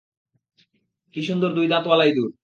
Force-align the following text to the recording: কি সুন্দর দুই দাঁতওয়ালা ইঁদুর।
কি 1.15 1.21
সুন্দর 1.23 1.49
দুই 1.53 1.67
দাঁতওয়ালা 1.67 2.05
ইঁদুর। 2.05 2.31